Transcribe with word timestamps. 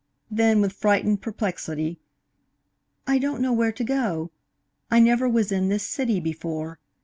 Then, 0.31 0.61
with 0.61 0.73
frightened 0.73 1.21
perplexity: 1.21 1.99
"I 3.05 3.19
don't 3.19 3.39
know 3.39 3.53
where 3.53 3.71
to 3.71 3.83
go. 3.83 4.31
I 4.89 4.99
never 4.99 5.29
was 5.29 5.51
in 5.51 5.69
this 5.69 5.85
city 5.85 6.19
before. 6.19 6.79